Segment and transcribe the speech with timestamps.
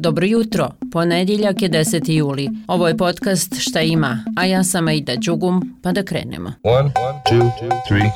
[0.00, 2.10] Dobro jutro, ponedjeljak je 10.
[2.12, 2.48] juli.
[2.66, 6.52] Ovo je podcast Šta ima, a ja sam Aida Đugum, pa da krenemo.
[6.62, 6.90] One,
[7.30, 7.50] two,
[7.88, 8.10] three,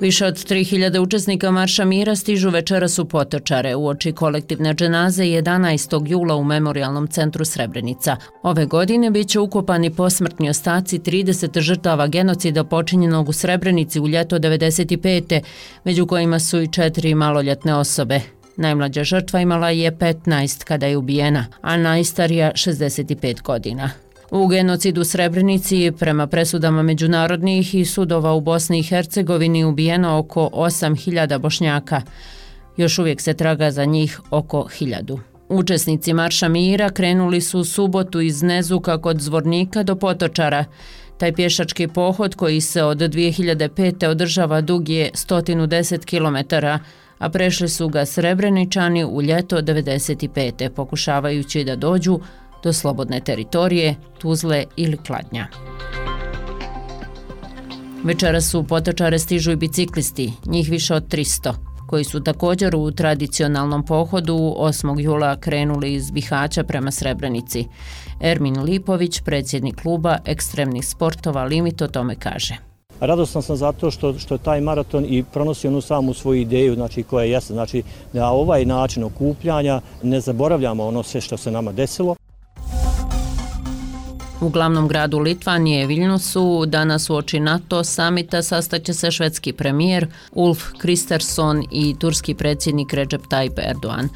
[0.00, 6.06] Više od 3000 učesnika Marša Mira stižu večeras u Potočare u oči kolektivne dženaze 11.
[6.06, 8.16] jula u Memorialnom centru Srebrenica.
[8.42, 14.38] Ove godine bit će ukopani posmrtni ostaci 30 žrtava genocida počinjenog u Srebrenici u ljeto
[14.38, 15.40] 95.
[15.84, 18.20] među kojima su i četiri maloljetne osobe.
[18.56, 23.90] Najmlađa žrtva imala je 15 kada je ubijena, a najstarija 65 godina.
[24.30, 31.38] U genocidu Srebrenici prema presudama međunarodnih i sudova u Bosni i Hercegovini ubijeno oko 8000
[31.38, 32.02] bošnjaka.
[32.76, 35.18] Još uvijek se traga za njih oko 1000.
[35.48, 40.64] Učesnici Marša Mira krenuli su u subotu iz Nezuka kod Zvornika do Potočara.
[41.18, 44.06] Taj pješački pohod koji se od 2005.
[44.06, 46.78] održava dug je 110 kilometara,
[47.18, 50.68] a prešli su ga srebreničani u ljeto 95.
[50.68, 52.20] pokušavajući da dođu
[52.62, 55.46] do slobodne teritorije, Tuzle ili Kladnja.
[58.04, 61.54] Večera su u potočare stižu i biciklisti, njih više od 300,
[61.86, 65.00] koji su također u tradicionalnom pohodu 8.
[65.00, 67.66] jula krenuli iz Bihaća prema Srebrenici.
[68.20, 72.73] Ermin Lipović, predsjednik kluba ekstremnih sportova Limit, o tome kaže.
[73.00, 77.24] Radostan sam zato što, što taj maraton i pronosi onu samu svoju ideju, znači koja
[77.24, 82.16] je znači na ovaj način okupljanja ne zaboravljamo ono sve što se nama desilo.
[84.44, 90.62] U glavnom gradu Litvanije, Viljnusu, danas u oči NATO samita sastaće se švedski premijer Ulf
[90.78, 94.08] Kristersson i turski predsjednik Recep Tayyip Erdogan.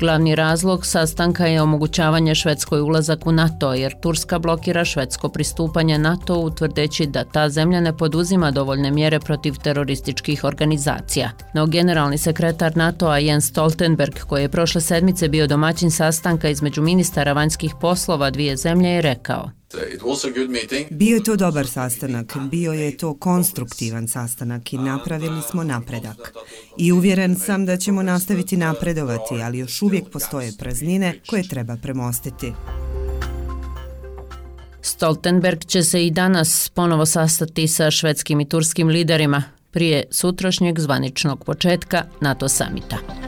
[0.00, 6.34] Glavni razlog sastanka je omogućavanje Švedskoj ulazak u NATO, jer Turska blokira švedsko pristupanje NATO
[6.34, 11.30] utvrdeći da ta zemlja ne poduzima dovoljne mjere protiv terorističkih organizacija.
[11.54, 17.32] No generalni sekretar NATO-a Jens Stoltenberg, koji je prošle sedmice bio domaćin sastanka između ministara
[17.32, 19.50] vanjskih poslova dvije zemlje, je rekao
[20.90, 26.34] Bio je to dobar sastanak, bio je to konstruktivan sastanak i napravili smo napredak.
[26.78, 32.52] I uvjeren sam da ćemo nastaviti napredovati, ali još uvijek postoje praznine koje treba premostiti.
[34.82, 41.44] Stoltenberg će se i danas ponovo sastati sa švedskim i turskim liderima prije sutrašnjeg zvaničnog
[41.44, 43.21] početka NATO samita.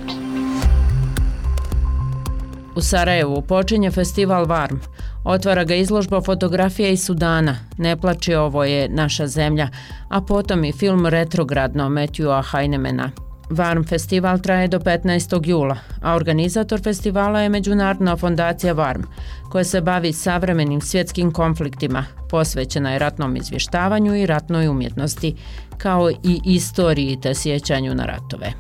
[2.77, 4.79] U Sarajevu počinje festival Varm.
[5.25, 7.57] Otvara ga izložba fotografija iz Sudana.
[7.79, 9.69] Ne plači ovo je naša zemlja,
[10.09, 13.11] a potom i film Retrogradno Matthewa Heinemana.
[13.51, 15.49] Varm festival traje do 15.
[15.49, 19.03] jula, a organizator festivala je Međunarodna fondacija Varm,
[19.51, 25.37] koja se bavi savremenim svjetskim konfliktima, posvećena je ratnom izvještavanju i ratnoj umjetnosti,
[25.79, 28.53] kao i istoriji te sjećanju na ratove.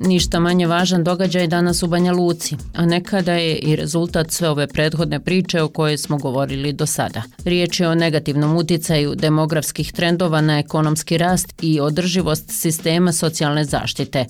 [0.00, 4.66] Ništa manje važan događaj danas u Banja Luci, a nekada je i rezultat sve ove
[4.66, 7.22] prethodne priče o kojoj smo govorili do sada.
[7.44, 14.24] Riječ je o negativnom uticaju demografskih trendova na ekonomski rast i održivost sistema socijalne zaštite.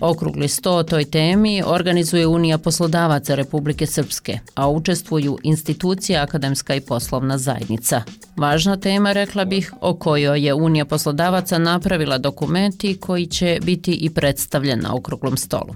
[0.00, 6.80] Okrugli sto o toj temi organizuje Unija poslodavaca Republike Srpske, a učestvuju institucija akademska i
[6.80, 8.02] poslovna zajednica.
[8.36, 14.10] Važna tema, rekla bih, o kojoj je Unija poslodavaca napravila dokumenti koji će biti i
[14.10, 15.74] predstavljen na okruglom stolu.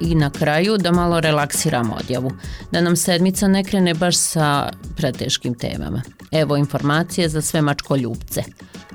[0.00, 2.32] I na kraju da malo relaksiramo odjavu,
[2.72, 6.02] da nam sedmica ne krene baš sa preteškim temama.
[6.32, 8.42] Evo informacije za sve mačkoljubce.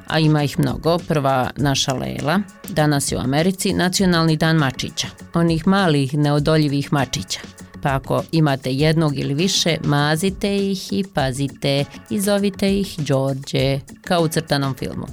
[0.07, 0.97] A ima ih mnogo.
[1.07, 2.39] Prva naša Lela.
[2.69, 5.07] Danas je u Americi nacionalni dan mačića.
[5.33, 7.39] Onih malih neodoljivih mačića.
[7.83, 14.21] Pa ako imate jednog ili više, mazite ih i pazite i zovite ih Đorđe, kao
[14.21, 15.05] u crtanom filmu.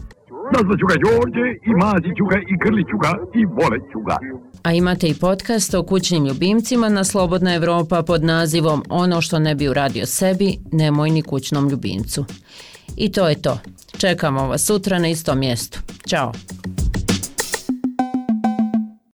[0.52, 4.16] Nazvaću ga Đorđe i maziću ga i grliću ga i voleću ga.
[4.62, 9.54] A imate i podcast o kućnim ljubimcima na Slobodna Evropa pod nazivom Ono što ne
[9.54, 12.24] bi uradio sebi, nemoj ni kućnom ljubimcu.
[12.96, 13.58] I to je to.
[13.98, 15.80] Čekamo vas sutra na istom mjestu.
[16.08, 16.32] Ćao!